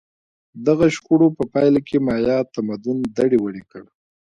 [0.65, 3.83] دغو شخړو په پایله کې مایا تمدن دړې وړې کړ